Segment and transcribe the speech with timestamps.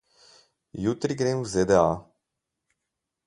[0.85, 1.85] Jutri grem v ZDA.